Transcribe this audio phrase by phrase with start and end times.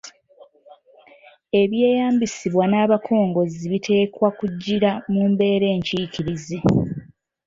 [1.61, 6.57] ebyeyambisibwa n’abakongozzi biteekwa okugiira mu mbeera enkiikirizi.